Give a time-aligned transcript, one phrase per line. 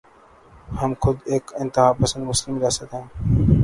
[0.79, 3.05] ہم خود ایک انتہا پسند مسلم ریاست ہیں۔